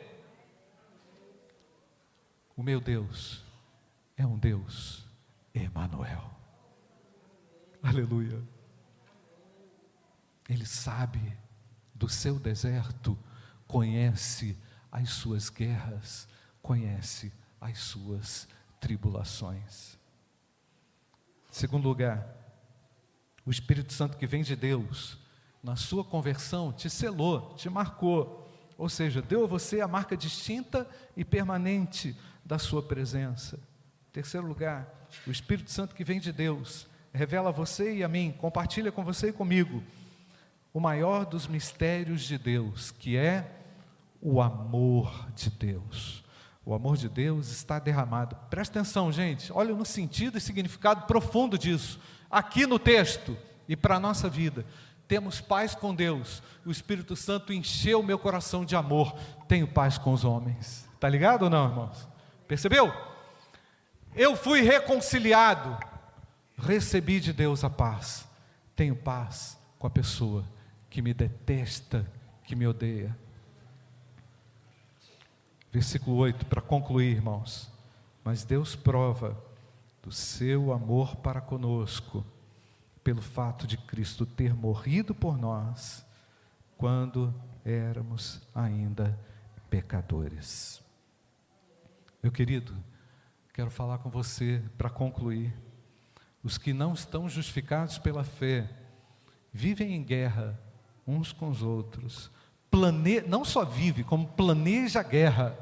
O 2.62 2.64
meu 2.64 2.80
Deus 2.80 3.42
é 4.16 4.24
um 4.24 4.38
Deus 4.38 5.04
Emanuel. 5.52 6.30
Aleluia. 7.82 8.40
Ele 10.48 10.64
sabe 10.64 11.36
do 11.92 12.08
seu 12.08 12.38
deserto, 12.38 13.18
conhece 13.66 14.56
as 14.92 15.10
suas 15.10 15.50
guerras, 15.50 16.28
conhece 16.62 17.32
as 17.60 17.80
suas 17.80 18.46
tribulações. 18.78 19.98
Segundo 21.50 21.88
lugar, 21.88 22.24
o 23.44 23.50
Espírito 23.50 23.92
Santo 23.92 24.16
que 24.16 24.24
vem 24.24 24.44
de 24.44 24.54
Deus, 24.54 25.18
na 25.60 25.74
sua 25.74 26.04
conversão, 26.04 26.72
te 26.72 26.88
selou, 26.88 27.56
te 27.56 27.68
marcou, 27.68 28.48
ou 28.78 28.88
seja, 28.88 29.20
deu 29.20 29.42
a 29.42 29.48
você 29.48 29.80
a 29.80 29.88
marca 29.88 30.16
distinta 30.16 30.88
e 31.16 31.24
permanente 31.24 32.16
da 32.52 32.58
sua 32.58 32.82
presença. 32.82 33.58
Terceiro 34.12 34.46
lugar, 34.46 34.86
o 35.26 35.30
Espírito 35.30 35.70
Santo 35.70 35.94
que 35.94 36.04
vem 36.04 36.20
de 36.20 36.30
Deus, 36.30 36.86
revela 37.10 37.48
a 37.48 37.52
você 37.52 37.94
e 37.94 38.04
a 38.04 38.08
mim, 38.08 38.30
compartilha 38.36 38.92
com 38.92 39.02
você 39.02 39.30
e 39.30 39.32
comigo 39.32 39.82
o 40.70 40.78
maior 40.78 41.24
dos 41.24 41.46
mistérios 41.46 42.20
de 42.24 42.36
Deus, 42.36 42.90
que 42.90 43.16
é 43.16 43.50
o 44.20 44.42
amor 44.42 45.30
de 45.34 45.48
Deus. 45.48 46.22
O 46.62 46.74
amor 46.74 46.98
de 46.98 47.08
Deus 47.08 47.50
está 47.50 47.78
derramado. 47.78 48.36
Presta 48.50 48.80
atenção, 48.80 49.10
gente, 49.10 49.50
olha 49.50 49.74
no 49.74 49.86
sentido 49.86 50.36
e 50.36 50.40
significado 50.40 51.06
profundo 51.06 51.56
disso, 51.56 51.98
aqui 52.30 52.66
no 52.66 52.78
texto 52.78 53.34
e 53.66 53.74
para 53.74 53.96
a 53.96 54.00
nossa 54.00 54.28
vida. 54.28 54.66
Temos 55.08 55.40
paz 55.40 55.74
com 55.74 55.94
Deus, 55.94 56.42
o 56.66 56.70
Espírito 56.70 57.16
Santo 57.16 57.50
encheu 57.50 58.02
meu 58.02 58.18
coração 58.18 58.62
de 58.62 58.76
amor, 58.76 59.16
tenho 59.48 59.66
paz 59.66 59.96
com 59.96 60.12
os 60.12 60.22
homens. 60.22 60.86
Está 60.94 61.08
ligado 61.08 61.44
ou 61.44 61.50
não, 61.50 61.66
irmãos? 61.66 62.11
Percebeu? 62.52 62.92
Eu 64.14 64.36
fui 64.36 64.60
reconciliado, 64.60 65.74
recebi 66.58 67.18
de 67.18 67.32
Deus 67.32 67.64
a 67.64 67.70
paz, 67.70 68.28
tenho 68.76 68.94
paz 68.94 69.58
com 69.78 69.86
a 69.86 69.90
pessoa 69.90 70.44
que 70.90 71.00
me 71.00 71.14
detesta, 71.14 72.06
que 72.44 72.54
me 72.54 72.66
odeia. 72.66 73.16
Versículo 75.72 76.18
8, 76.18 76.44
para 76.44 76.60
concluir, 76.60 77.16
irmãos. 77.16 77.72
Mas 78.22 78.44
Deus 78.44 78.76
prova 78.76 79.42
do 80.02 80.12
seu 80.12 80.74
amor 80.74 81.16
para 81.16 81.40
conosco, 81.40 82.22
pelo 83.02 83.22
fato 83.22 83.66
de 83.66 83.78
Cristo 83.78 84.26
ter 84.26 84.52
morrido 84.52 85.14
por 85.14 85.38
nós, 85.38 86.04
quando 86.76 87.34
éramos 87.64 88.42
ainda 88.54 89.18
pecadores. 89.70 90.81
Meu 92.22 92.30
querido, 92.30 92.72
quero 93.52 93.68
falar 93.68 93.98
com 93.98 94.08
você 94.08 94.62
para 94.78 94.88
concluir. 94.88 95.52
Os 96.40 96.56
que 96.56 96.72
não 96.72 96.92
estão 96.92 97.28
justificados 97.28 97.98
pela 97.98 98.22
fé 98.22 98.70
vivem 99.52 99.96
em 99.96 100.04
guerra 100.04 100.56
uns 101.04 101.32
com 101.32 101.48
os 101.48 101.64
outros. 101.64 102.30
Plane... 102.70 103.22
Não 103.22 103.44
só 103.44 103.64
vive, 103.64 104.04
como 104.04 104.28
planeja 104.28 105.00
a 105.00 105.02
guerra. 105.02 105.58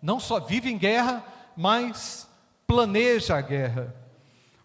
Não 0.00 0.18
só 0.18 0.40
vive 0.40 0.70
em 0.70 0.78
guerra, 0.78 1.22
mas 1.54 2.26
planeja 2.66 3.36
a 3.36 3.42
guerra. 3.42 3.94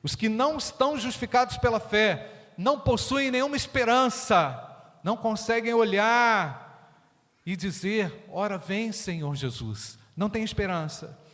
Os 0.02 0.16
que 0.16 0.30
não 0.30 0.56
estão 0.56 0.98
justificados 0.98 1.58
pela 1.58 1.82
fé 1.82 2.32
não 2.58 2.80
possuem 2.80 3.30
nenhuma 3.30 3.58
esperança, 3.58 4.58
não 5.04 5.18
conseguem 5.18 5.74
olhar 5.74 7.04
e 7.46 7.58
dizer: 7.58 8.26
Ora, 8.30 8.58
vem, 8.58 8.94
Senhor 8.94 9.36
Jesus. 9.36 10.00
Não 10.16 10.30
tem 10.30 10.42
esperança. 10.42 11.25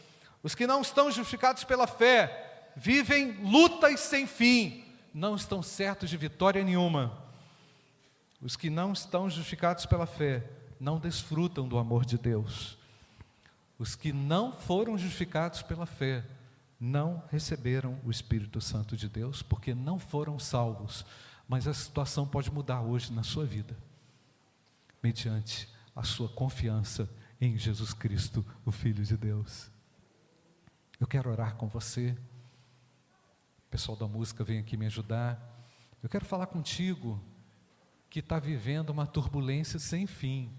Os 0.43 0.55
que 0.55 0.65
não 0.65 0.81
estão 0.81 1.11
justificados 1.11 1.63
pela 1.63 1.85
fé 1.85 2.71
vivem 2.75 3.33
lutas 3.43 3.99
sem 3.99 4.25
fim, 4.25 4.83
não 5.13 5.35
estão 5.35 5.61
certos 5.61 6.09
de 6.09 6.17
vitória 6.17 6.63
nenhuma. 6.63 7.21
Os 8.41 8.55
que 8.55 8.69
não 8.69 8.93
estão 8.93 9.29
justificados 9.29 9.85
pela 9.85 10.05
fé 10.05 10.49
não 10.79 10.99
desfrutam 10.99 11.67
do 11.67 11.77
amor 11.77 12.05
de 12.05 12.17
Deus. 12.17 12.77
Os 13.77 13.95
que 13.95 14.11
não 14.11 14.51
foram 14.51 14.97
justificados 14.97 15.61
pela 15.61 15.85
fé 15.85 16.25
não 16.79 17.23
receberam 17.29 17.99
o 18.03 18.09
Espírito 18.09 18.59
Santo 18.59 18.97
de 18.97 19.07
Deus 19.07 19.43
porque 19.43 19.75
não 19.75 19.99
foram 19.99 20.39
salvos. 20.39 21.05
Mas 21.47 21.67
a 21.67 21.73
situação 21.73 22.25
pode 22.25 22.51
mudar 22.51 22.81
hoje 22.81 23.11
na 23.11 23.23
sua 23.23 23.45
vida, 23.45 23.77
mediante 25.03 25.67
a 25.95 26.03
sua 26.03 26.29
confiança 26.29 27.09
em 27.39 27.57
Jesus 27.57 27.93
Cristo, 27.93 28.45
o 28.65 28.71
Filho 28.71 29.03
de 29.03 29.17
Deus. 29.17 29.69
Eu 31.01 31.07
quero 31.07 31.31
orar 31.31 31.55
com 31.55 31.67
você 31.67 32.15
pessoal 33.71 33.97
da 33.97 34.05
música 34.05 34.43
vem 34.43 34.59
aqui 34.59 34.77
me 34.77 34.85
ajudar. 34.85 35.41
Eu 36.03 36.07
quero 36.07 36.25
falar 36.25 36.45
contigo 36.45 37.19
que 38.07 38.19
está 38.19 38.37
vivendo 38.37 38.91
uma 38.91 39.07
turbulência 39.07 39.79
sem 39.79 40.05
fim. 40.05 40.51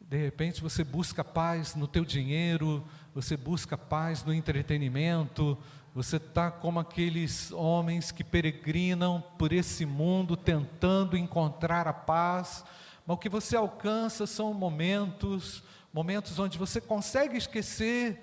De 0.00 0.16
repente 0.16 0.60
você 0.60 0.82
busca 0.82 1.22
paz 1.22 1.76
no 1.76 1.86
teu 1.86 2.04
dinheiro, 2.04 2.84
você 3.14 3.36
busca 3.36 3.78
paz 3.78 4.24
no 4.24 4.34
entretenimento, 4.34 5.56
você 5.94 6.16
está 6.16 6.50
como 6.50 6.80
aqueles 6.80 7.52
homens 7.52 8.10
que 8.10 8.24
peregrinam 8.24 9.22
por 9.38 9.52
esse 9.52 9.86
mundo 9.86 10.36
tentando 10.36 11.16
encontrar 11.16 11.86
a 11.86 11.92
paz, 11.92 12.64
mas 13.06 13.14
o 13.14 13.20
que 13.20 13.28
você 13.28 13.54
alcança 13.54 14.26
são 14.26 14.52
momentos, 14.52 15.62
momentos 15.94 16.38
onde 16.38 16.58
você 16.58 16.78
consegue 16.78 17.38
esquecer 17.38 18.20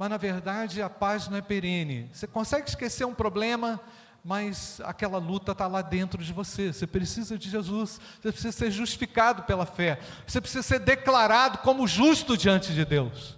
mas 0.00 0.08
na 0.08 0.16
verdade 0.16 0.80
a 0.80 0.88
paz 0.88 1.28
não 1.28 1.36
é 1.36 1.42
perene. 1.42 2.08
Você 2.10 2.26
consegue 2.26 2.66
esquecer 2.66 3.04
um 3.04 3.12
problema, 3.12 3.78
mas 4.24 4.80
aquela 4.82 5.18
luta 5.18 5.52
está 5.52 5.66
lá 5.66 5.82
dentro 5.82 6.24
de 6.24 6.32
você. 6.32 6.72
Você 6.72 6.86
precisa 6.86 7.36
de 7.36 7.50
Jesus, 7.50 8.00
você 8.18 8.32
precisa 8.32 8.50
ser 8.50 8.70
justificado 8.70 9.42
pela 9.42 9.66
fé, 9.66 10.00
você 10.26 10.40
precisa 10.40 10.62
ser 10.62 10.78
declarado 10.78 11.58
como 11.58 11.86
justo 11.86 12.34
diante 12.34 12.72
de 12.72 12.82
Deus. 12.82 13.36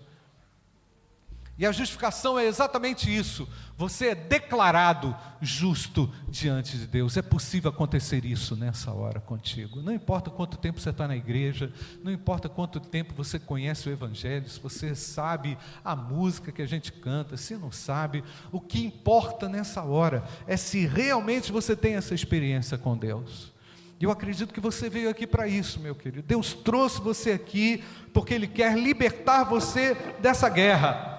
E 1.59 1.67
a 1.67 1.73
justificação 1.73 2.39
é 2.39 2.47
exatamente 2.47 3.15
isso. 3.15 3.47
Você 3.77 4.09
é 4.09 4.15
declarado 4.15 5.15
justo 5.41 6.11
diante 6.29 6.79
de 6.79 6.87
Deus. 6.87 7.17
É 7.17 7.23
possível 7.23 7.71
acontecer 7.71 8.25
isso 8.25 8.57
nessa 8.57 8.91
hora 8.91 9.21
contigo. 9.21 9.83
Não 9.83 9.93
importa 9.93 10.31
quanto 10.31 10.57
tempo 10.57 10.81
você 10.81 10.91
está 10.91 11.07
na 11.07 11.17
igreja, 11.17 11.71
não 12.03 12.11
importa 12.11 12.49
quanto 12.49 12.81
tempo 12.81 13.13
você 13.15 13.39
conhece 13.39 13.89
o 13.89 13.93
Evangelho, 13.93 14.49
se 14.49 14.59
você 14.59 14.95
sabe 14.95 15.59
a 15.85 15.95
música 15.95 16.51
que 16.51 16.63
a 16.63 16.67
gente 16.67 16.91
canta, 16.91 17.37
se 17.37 17.55
não 17.55 17.71
sabe, 17.71 18.25
o 18.51 18.61
que 18.61 18.85
importa 18.85 19.49
nessa 19.49 19.83
hora 19.83 20.25
é 20.47 20.57
se 20.57 20.87
realmente 20.87 21.53
você 21.53 21.77
tem 21.77 21.97
essa 21.97 22.15
experiência 22.15 22.79
com 22.79 22.97
Deus. 22.97 23.53
Eu 24.01 24.11
acredito 24.11 24.53
que 24.53 24.61
você 24.61 24.91
veio 24.91 25.09
aqui 25.09 25.29
para 25.29 25.47
isso, 25.47 25.79
meu 25.79 25.95
querido. 25.95 26.27
Deus 26.27 26.55
trouxe 26.55 27.01
você 27.01 27.31
aqui 27.31 27.85
porque 28.13 28.35
Ele 28.35 28.49
quer 28.49 28.77
libertar 28.77 29.45
você 29.45 29.95
dessa 30.21 30.49
guerra. 30.49 31.12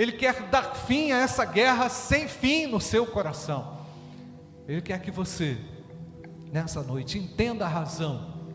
Ele 0.00 0.12
quer 0.12 0.48
dar 0.48 0.74
fim 0.74 1.12
a 1.12 1.18
essa 1.18 1.44
guerra 1.44 1.90
sem 1.90 2.26
fim 2.26 2.66
no 2.66 2.80
seu 2.80 3.04
coração. 3.06 3.80
Ele 4.66 4.80
quer 4.80 4.98
que 5.02 5.10
você, 5.10 5.58
nessa 6.50 6.82
noite, 6.82 7.18
entenda 7.18 7.66
a 7.66 7.68
razão 7.68 8.48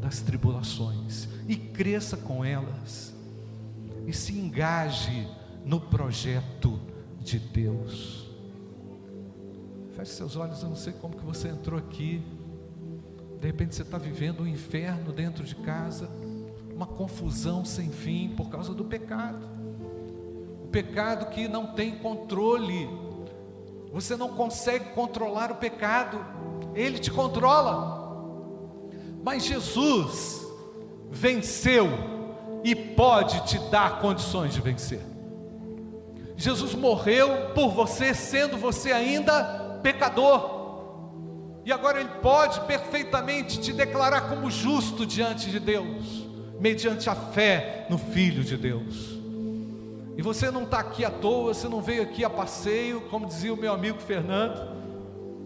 das 0.00 0.20
tribulações 0.20 1.26
e 1.48 1.56
cresça 1.56 2.16
com 2.16 2.44
elas, 2.44 3.12
e 4.06 4.12
se 4.12 4.38
engaje 4.38 5.26
no 5.64 5.80
projeto 5.80 6.78
de 7.18 7.40
Deus. 7.40 8.30
Feche 9.96 10.12
seus 10.12 10.36
olhos, 10.36 10.62
eu 10.62 10.68
não 10.68 10.76
sei 10.76 10.92
como 10.92 11.16
que 11.16 11.24
você 11.24 11.48
entrou 11.48 11.80
aqui. 11.80 12.22
De 13.40 13.46
repente 13.48 13.74
você 13.74 13.82
está 13.82 13.98
vivendo 13.98 14.44
um 14.44 14.46
inferno 14.46 15.12
dentro 15.12 15.42
de 15.42 15.56
casa, 15.56 16.08
uma 16.72 16.86
confusão 16.86 17.64
sem 17.64 17.90
fim 17.90 18.36
por 18.36 18.48
causa 18.48 18.72
do 18.72 18.84
pecado 18.84 19.55
pecado 20.66 21.26
que 21.30 21.48
não 21.48 21.68
tem 21.68 21.92
controle. 21.96 22.88
Você 23.92 24.16
não 24.16 24.30
consegue 24.30 24.90
controlar 24.90 25.50
o 25.50 25.56
pecado, 25.56 26.24
ele 26.74 26.98
te 26.98 27.10
controla. 27.10 28.04
Mas 29.24 29.44
Jesus 29.44 30.46
venceu 31.10 31.88
e 32.62 32.74
pode 32.74 33.46
te 33.46 33.58
dar 33.70 34.00
condições 34.00 34.52
de 34.52 34.60
vencer. 34.60 35.00
Jesus 36.36 36.74
morreu 36.74 37.50
por 37.54 37.70
você, 37.70 38.12
sendo 38.12 38.58
você 38.58 38.92
ainda 38.92 39.78
pecador. 39.82 40.56
E 41.64 41.72
agora 41.72 42.00
Ele 42.00 42.10
pode 42.22 42.60
perfeitamente 42.60 43.60
te 43.60 43.72
declarar 43.72 44.28
como 44.28 44.50
justo 44.50 45.06
diante 45.06 45.50
de 45.50 45.58
Deus, 45.58 46.26
mediante 46.60 47.08
a 47.10 47.14
fé 47.14 47.86
no 47.90 47.98
Filho 47.98 48.44
de 48.44 48.56
Deus. 48.56 49.15
E 50.16 50.22
você 50.22 50.50
não 50.50 50.62
está 50.62 50.78
aqui 50.78 51.04
à 51.04 51.10
toa, 51.10 51.52
você 51.52 51.68
não 51.68 51.82
veio 51.82 52.02
aqui 52.02 52.24
a 52.24 52.30
passeio, 52.30 53.02
como 53.02 53.26
dizia 53.26 53.52
o 53.52 53.56
meu 53.56 53.72
amigo 53.72 53.98
Fernando. 53.98 54.74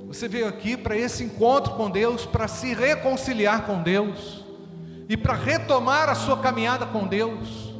Você 0.07 0.29
veio 0.29 0.47
aqui 0.47 0.77
para 0.77 0.97
esse 0.97 1.25
encontro 1.25 1.75
com 1.75 1.91
Deus, 1.91 2.25
para 2.25 2.47
se 2.47 2.73
reconciliar 2.73 3.67
com 3.67 3.83
Deus 3.83 4.45
e 5.09 5.17
para 5.17 5.35
retomar 5.35 6.09
a 6.09 6.15
sua 6.15 6.37
caminhada 6.37 6.87
com 6.87 7.07
Deus. 7.07 7.75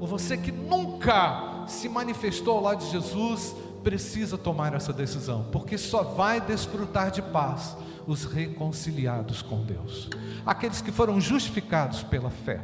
Ou 0.00 0.06
você 0.06 0.36
que 0.36 0.50
nunca 0.50 1.64
se 1.68 1.88
manifestou 1.88 2.56
ao 2.56 2.62
lado 2.62 2.84
de 2.84 2.90
Jesus, 2.90 3.54
precisa 3.82 4.36
tomar 4.36 4.74
essa 4.74 4.92
decisão, 4.92 5.46
porque 5.52 5.78
só 5.78 6.02
vai 6.02 6.40
desfrutar 6.40 7.10
de 7.10 7.22
paz 7.22 7.76
os 8.06 8.24
reconciliados 8.24 9.40
com 9.40 9.62
Deus, 9.62 10.08
aqueles 10.44 10.82
que 10.82 10.90
foram 10.90 11.20
justificados 11.20 12.02
pela 12.02 12.30
fé. 12.30 12.60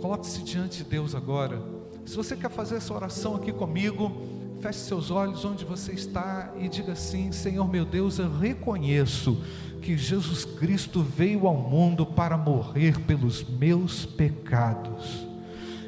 Coloque-se 0.00 0.42
diante 0.42 0.78
de 0.78 0.90
Deus 0.90 1.14
agora. 1.14 1.75
Se 2.06 2.16
você 2.16 2.36
quer 2.36 2.50
fazer 2.50 2.76
essa 2.76 2.94
oração 2.94 3.34
aqui 3.34 3.52
comigo, 3.52 4.12
feche 4.60 4.78
seus 4.78 5.10
olhos 5.10 5.44
onde 5.44 5.64
você 5.64 5.92
está 5.92 6.52
e 6.58 6.68
diga 6.68 6.92
assim: 6.92 7.32
Senhor 7.32 7.68
meu 7.68 7.84
Deus, 7.84 8.18
eu 8.18 8.30
reconheço 8.38 9.42
que 9.82 9.98
Jesus 9.98 10.44
Cristo 10.44 11.02
veio 11.02 11.46
ao 11.46 11.56
mundo 11.56 12.06
para 12.06 12.38
morrer 12.38 13.00
pelos 13.00 13.42
meus 13.44 14.06
pecados 14.06 15.26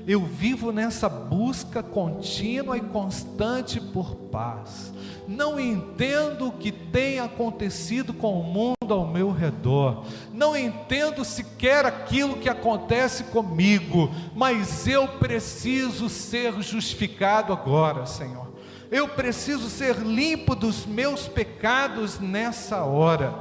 eu 0.09 0.25
vivo 0.25 0.73
nessa 0.73 1.07
busca 1.07 1.83
contínua 1.83 2.79
e 2.79 2.81
constante 2.81 3.79
por 3.79 4.15
paz. 4.17 4.91
Não 5.29 5.61
entendo 5.61 6.49
o 6.49 6.53
que 6.53 6.73
tem 6.73 7.21
acontecido 7.21 8.15
com 8.15 8.41
o 8.41 8.43
mundo 8.43 8.95
ao 8.95 9.07
meu 9.07 9.31
redor. 9.31 10.07
Não 10.33 10.57
entendo 10.57 11.27
sequer 11.27 11.85
aquilo 11.85 12.39
que 12.39 12.49
acontece 12.49 13.25
comigo, 13.25 14.11
mas 14.35 14.89
eu 14.89 15.07
preciso 15.07 16.09
ser 16.09 16.59
justificado 16.63 17.53
agora, 17.53 18.07
Senhor. 18.07 18.49
Eu 18.91 19.09
preciso 19.09 19.69
ser 19.69 19.99
limpo 19.99 20.55
dos 20.55 20.87
meus 20.87 21.29
pecados 21.29 22.19
nessa 22.19 22.83
hora. 22.83 23.35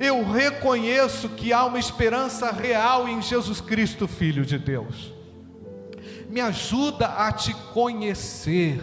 Eu 0.00 0.28
reconheço 0.28 1.28
que 1.28 1.52
há 1.52 1.64
uma 1.64 1.78
esperança 1.78 2.50
real 2.50 3.08
em 3.08 3.22
Jesus 3.22 3.60
Cristo, 3.60 4.08
Filho 4.08 4.44
de 4.44 4.58
Deus 4.58 5.19
me 6.30 6.40
ajuda 6.40 7.06
a 7.06 7.32
te 7.32 7.52
conhecer. 7.72 8.80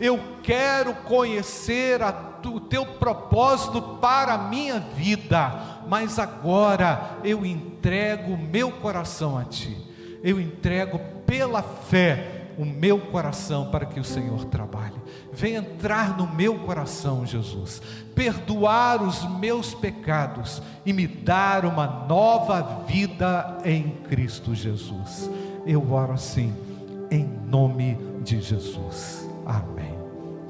Eu 0.00 0.20
quero 0.42 0.94
conhecer 0.94 2.00
o 2.44 2.60
teu 2.60 2.86
propósito 2.86 3.82
para 4.00 4.34
a 4.34 4.38
minha 4.38 4.78
vida, 4.78 5.82
mas 5.88 6.18
agora 6.18 7.18
eu 7.24 7.44
entrego 7.44 8.36
meu 8.36 8.70
coração 8.70 9.36
a 9.36 9.44
ti. 9.44 9.76
Eu 10.22 10.40
entrego 10.40 11.00
pela 11.26 11.62
fé 11.62 12.52
o 12.58 12.64
meu 12.64 12.98
coração 12.98 13.70
para 13.70 13.84
que 13.84 14.00
o 14.00 14.04
Senhor 14.04 14.44
trabalhe. 14.46 14.94
Vem 15.32 15.56
entrar 15.56 16.16
no 16.16 16.26
meu 16.26 16.58
coração, 16.60 17.26
Jesus, 17.26 17.82
perdoar 18.14 19.02
os 19.02 19.28
meus 19.38 19.74
pecados 19.74 20.62
e 20.84 20.92
me 20.92 21.06
dar 21.06 21.64
uma 21.64 21.86
nova 22.08 22.84
vida 22.86 23.58
em 23.64 23.90
Cristo 24.08 24.54
Jesus. 24.54 25.28
Eu 25.66 25.92
oro 25.92 26.12
assim 26.12 26.65
em 27.10 27.24
nome 27.24 27.96
de 28.22 28.40
Jesus. 28.40 29.28
Amém. 29.44 29.96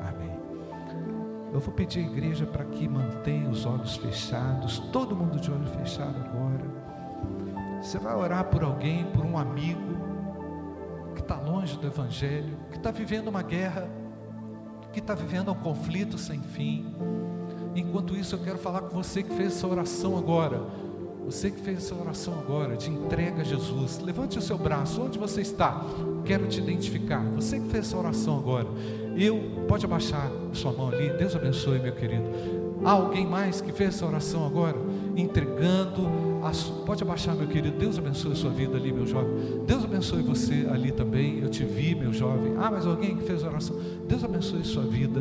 Amém. 0.01 0.33
Eu 1.53 1.61
vou 1.61 1.75
pedir 1.75 2.01
à 2.01 2.03
igreja 2.03 2.47
para 2.47 2.65
que 2.65 2.89
mantenha 2.89 3.49
os 3.49 3.67
olhos 3.67 3.97
fechados, 3.97 4.79
todo 4.93 5.15
mundo 5.15 5.39
de 5.39 5.51
olho 5.51 5.67
fechado 5.67 6.17
agora. 6.17 6.65
Você 7.83 7.99
vai 7.99 8.15
orar 8.15 8.45
por 8.47 8.63
alguém, 8.63 9.05
por 9.13 9.25
um 9.25 9.37
amigo 9.37 9.97
que 11.15 11.21
está 11.21 11.37
longe 11.37 11.77
do 11.79 11.87
Evangelho, 11.87 12.57
que 12.71 12.77
está 12.77 12.91
vivendo 12.91 13.29
uma 13.29 13.43
guerra, 13.43 13.89
que 14.93 14.99
está 14.99 15.15
vivendo 15.15 15.51
um 15.51 15.55
conflito 15.55 16.19
sem 16.19 16.41
fim. 16.41 16.95
Enquanto 17.75 18.17
isso, 18.17 18.35
eu 18.35 18.41
quero 18.41 18.59
falar 18.59 18.83
com 18.83 18.89
você 18.89 19.23
que 19.23 19.35
fez 19.35 19.49
essa 19.49 19.67
oração 19.67 20.17
agora. 20.17 20.67
Você 21.27 21.51
que 21.51 21.61
fez 21.61 21.79
essa 21.79 21.95
oração 21.97 22.39
agora, 22.39 22.77
de 22.77 22.89
entrega 22.89 23.41
a 23.41 23.45
Jesus, 23.45 23.99
levante 23.99 24.39
o 24.39 24.41
seu 24.41 24.57
braço, 24.57 25.03
onde 25.03 25.19
você 25.19 25.41
está? 25.41 25.85
Quero 26.25 26.47
te 26.47 26.61
identificar. 26.61 27.21
Você 27.35 27.59
que 27.59 27.69
fez 27.69 27.87
essa 27.89 27.97
oração 27.97 28.39
agora, 28.39 28.69
eu, 29.17 29.65
pode 29.67 29.85
abaixar 29.85 30.31
a 30.53 30.55
sua 30.55 30.73
mão 30.73 30.89
ali, 30.89 31.11
Deus 31.19 31.35
abençoe, 31.35 31.81
meu 31.81 31.93
querido. 31.93 32.25
Há 32.85 32.93
alguém 32.93 33.27
mais 33.27 33.61
que 33.61 33.73
fez 33.73 33.97
essa 33.97 34.07
oração 34.07 34.47
agora? 34.47 34.77
Entregando, 35.17 36.07
a, 36.45 36.53
pode 36.85 37.03
abaixar, 37.03 37.35
meu 37.35 37.49
querido, 37.49 37.77
Deus 37.77 37.99
abençoe 37.99 38.31
a 38.31 38.37
sua 38.37 38.51
vida 38.51 38.77
ali, 38.77 38.93
meu 38.93 39.05
jovem. 39.05 39.65
Deus 39.67 39.83
abençoe 39.83 40.23
você 40.23 40.69
ali 40.71 40.93
também, 40.93 41.41
eu 41.41 41.49
te 41.49 41.65
vi, 41.65 41.97
meu 41.97 42.13
jovem. 42.13 42.55
Ah, 42.57 42.71
mas 42.71 42.87
alguém 42.87 43.17
que 43.17 43.25
fez 43.25 43.43
oração, 43.43 43.77
Deus 44.07 44.23
abençoe 44.23 44.61
a 44.61 44.65
sua 44.65 44.85
vida. 44.85 45.21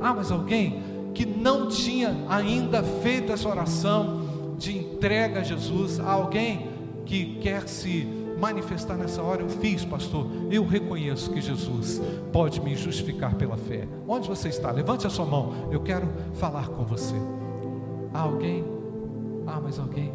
Ah, 0.00 0.12
mas 0.12 0.32
alguém 0.32 0.82
que 1.14 1.24
não 1.24 1.68
tinha 1.68 2.12
ainda 2.28 2.82
feito 2.82 3.30
essa 3.30 3.48
oração, 3.48 4.33
de 4.64 4.78
entrega 4.78 5.40
a 5.40 5.42
Jesus, 5.42 6.00
a 6.00 6.10
alguém 6.10 6.68
que 7.04 7.36
quer 7.36 7.68
se 7.68 8.06
manifestar 8.40 8.96
nessa 8.96 9.22
hora, 9.22 9.42
eu 9.42 9.48
fiz, 9.48 9.84
pastor. 9.84 10.26
Eu 10.50 10.64
reconheço 10.64 11.30
que 11.30 11.40
Jesus 11.40 12.00
pode 12.32 12.60
me 12.60 12.74
justificar 12.74 13.34
pela 13.34 13.56
fé. 13.56 13.86
Onde 14.08 14.26
você 14.26 14.48
está? 14.48 14.70
Levante 14.70 15.06
a 15.06 15.10
sua 15.10 15.26
mão. 15.26 15.68
Eu 15.70 15.80
quero 15.80 16.08
falar 16.34 16.68
com 16.68 16.84
você. 16.84 17.14
Há 18.12 18.20
alguém? 18.20 18.64
Ah, 19.46 19.60
mas 19.62 19.78
alguém? 19.78 20.12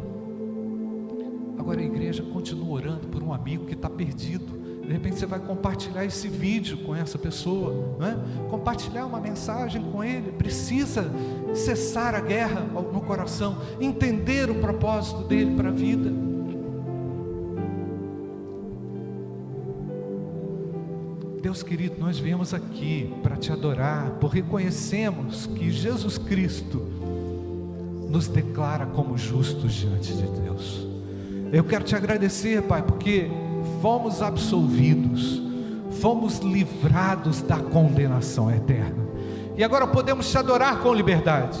Agora 1.56 1.80
a 1.80 1.84
igreja 1.84 2.22
continua 2.22 2.74
orando 2.74 3.06
por 3.06 3.22
um 3.22 3.32
amigo 3.32 3.66
que 3.66 3.74
está 3.74 3.88
perdido. 3.88 4.59
De 4.82 4.92
repente 4.92 5.18
você 5.18 5.26
vai 5.26 5.38
compartilhar 5.38 6.04
esse 6.04 6.28
vídeo 6.28 6.78
com 6.78 6.94
essa 6.96 7.18
pessoa, 7.18 7.96
né? 7.98 8.18
compartilhar 8.48 9.06
uma 9.06 9.20
mensagem 9.20 9.82
com 9.82 10.02
ele. 10.02 10.32
Precisa 10.32 11.10
cessar 11.54 12.14
a 12.14 12.20
guerra 12.20 12.60
no 12.60 13.00
coração, 13.00 13.58
entender 13.80 14.50
o 14.50 14.56
propósito 14.56 15.22
dele 15.24 15.54
para 15.54 15.68
a 15.68 15.72
vida. 15.72 16.10
Deus 21.40 21.62
querido, 21.62 21.96
nós 21.98 22.18
viemos 22.18 22.52
aqui 22.52 23.12
para 23.22 23.36
te 23.36 23.50
adorar, 23.50 24.10
porque 24.20 24.40
reconhecemos 24.40 25.46
que 25.46 25.70
Jesus 25.70 26.18
Cristo 26.18 26.80
nos 28.08 28.28
declara 28.28 28.86
como 28.86 29.16
justos 29.16 29.72
diante 29.72 30.12
de 30.12 30.26
Deus. 30.42 30.86
Eu 31.52 31.64
quero 31.64 31.82
te 31.82 31.96
agradecer, 31.96 32.62
Pai, 32.62 32.82
porque 32.82 33.30
fomos 33.80 34.22
absolvidos, 34.22 35.40
fomos 36.00 36.38
livrados 36.38 37.42
da 37.42 37.56
condenação 37.56 38.50
eterna. 38.50 39.08
E 39.56 39.64
agora 39.64 39.86
podemos 39.86 40.30
te 40.30 40.38
adorar 40.38 40.78
com 40.78 40.94
liberdade, 40.94 41.58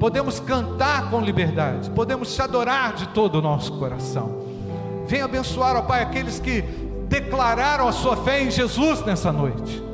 podemos 0.00 0.40
cantar 0.40 1.10
com 1.10 1.20
liberdade, 1.20 1.90
podemos 1.90 2.34
te 2.34 2.42
adorar 2.42 2.94
de 2.94 3.08
todo 3.08 3.36
o 3.36 3.42
nosso 3.42 3.72
coração. 3.78 4.44
Venha 5.06 5.24
abençoar, 5.24 5.76
ó 5.76 5.82
Pai, 5.82 6.02
aqueles 6.02 6.40
que 6.40 6.62
declararam 7.08 7.86
a 7.86 7.92
sua 7.92 8.16
fé 8.16 8.42
em 8.42 8.50
Jesus 8.50 9.04
nessa 9.04 9.32
noite. 9.32 9.84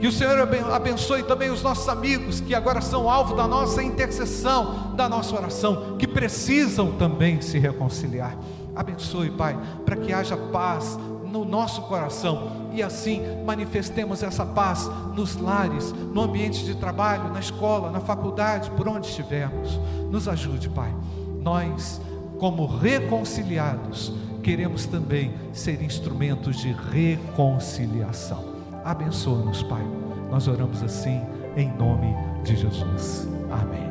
Que 0.00 0.06
o 0.06 0.12
Senhor 0.12 0.36
abençoe 0.72 1.22
também 1.22 1.50
os 1.50 1.62
nossos 1.62 1.88
amigos 1.88 2.40
que 2.40 2.54
agora 2.54 2.80
são 2.80 3.08
alvo 3.08 3.34
da 3.34 3.48
nossa 3.48 3.82
intercessão, 3.82 4.92
da 4.94 5.08
nossa 5.08 5.34
oração, 5.34 5.96
que 5.98 6.06
precisam 6.06 6.92
também 6.92 7.40
se 7.40 7.58
reconciliar. 7.58 8.36
Abençoe, 8.74 9.30
Pai, 9.30 9.56
para 9.84 9.96
que 9.96 10.12
haja 10.12 10.36
paz 10.36 10.98
no 11.24 11.44
nosso 11.44 11.82
coração 11.82 12.64
e 12.72 12.82
assim 12.82 13.22
manifestemos 13.44 14.22
essa 14.22 14.44
paz 14.44 14.90
nos 15.16 15.36
lares, 15.36 15.92
no 15.92 16.22
ambiente 16.22 16.64
de 16.64 16.74
trabalho, 16.74 17.32
na 17.32 17.40
escola, 17.40 17.90
na 17.90 18.00
faculdade, 18.00 18.70
por 18.70 18.88
onde 18.88 19.06
estivermos. 19.06 19.78
Nos 20.10 20.28
ajude, 20.28 20.68
Pai. 20.68 20.92
Nós, 21.40 22.00
como 22.38 22.66
reconciliados, 22.66 24.12
queremos 24.42 24.86
também 24.86 25.34
ser 25.52 25.82
instrumentos 25.82 26.56
de 26.58 26.72
reconciliação. 26.72 28.44
Abençoa-nos, 28.84 29.62
Pai. 29.62 29.84
Nós 30.30 30.48
oramos 30.48 30.82
assim 30.82 31.20
em 31.56 31.72
nome 31.76 32.14
de 32.42 32.56
Jesus. 32.56 33.28
Amém. 33.50 33.90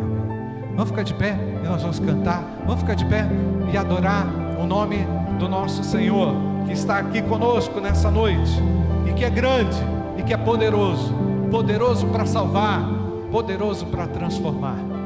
Amém. 0.00 0.43
Vamos 0.74 0.90
ficar 0.90 1.02
de 1.02 1.14
pé 1.14 1.38
e 1.62 1.66
nós 1.66 1.82
vamos 1.82 1.98
cantar. 1.98 2.42
Vamos 2.66 2.80
ficar 2.80 2.94
de 2.94 3.04
pé 3.06 3.26
e 3.72 3.76
adorar 3.76 4.26
o 4.60 4.66
nome 4.66 5.06
do 5.38 5.48
nosso 5.48 5.82
Senhor, 5.84 6.34
que 6.66 6.72
está 6.72 6.98
aqui 6.98 7.22
conosco 7.22 7.80
nessa 7.80 8.10
noite, 8.10 8.52
e 9.08 9.12
que 9.12 9.24
é 9.24 9.30
grande, 9.30 9.76
e 10.18 10.22
que 10.22 10.32
é 10.32 10.36
poderoso 10.36 11.24
poderoso 11.54 12.08
para 12.08 12.26
salvar, 12.26 12.84
poderoso 13.30 13.86
para 13.86 14.08
transformar. 14.08 15.03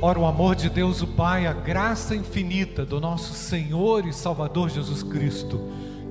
Ora, 0.00 0.18
o 0.18 0.26
amor 0.26 0.54
de 0.54 0.70
Deus, 0.70 1.02
o 1.02 1.08
Pai, 1.08 1.46
a 1.46 1.52
graça 1.52 2.14
infinita 2.14 2.84
do 2.84 3.00
nosso 3.00 3.34
Senhor 3.34 4.06
e 4.06 4.12
Salvador 4.12 4.70
Jesus 4.70 5.02
Cristo 5.02 5.60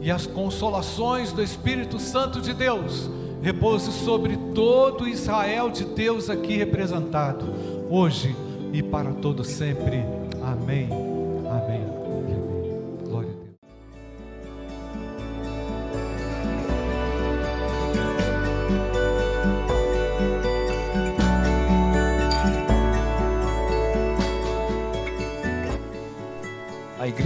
e 0.02 0.12
as 0.12 0.26
consolações 0.28 1.32
do 1.32 1.42
Espírito 1.42 1.98
Santo 1.98 2.42
de 2.42 2.54
Deus 2.54 3.10
repouse 3.42 3.92
sobre 3.92 4.36
todo 4.54 5.08
Israel 5.08 5.70
de 5.70 5.86
Deus 5.86 6.30
aqui 6.30 6.58
representado, 6.58 7.46
hoje 7.90 8.36
e 8.74 8.84
para 8.84 9.14
todo 9.14 9.44
sempre. 9.44 10.04
Amém. 10.44 10.90
Amém. 10.92 11.17